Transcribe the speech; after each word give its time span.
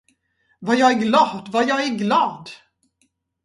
Vad 0.59 0.77
jag 0.77 0.91
är 0.91 0.95
glad, 0.99 1.49
vad 1.51 1.67
jag 1.67 1.83
är 1.85 1.89
glad! 1.97 2.49